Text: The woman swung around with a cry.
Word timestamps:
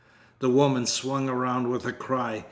The 0.39 0.49
woman 0.49 0.87
swung 0.87 1.29
around 1.29 1.69
with 1.69 1.85
a 1.85 1.93
cry. 1.93 2.39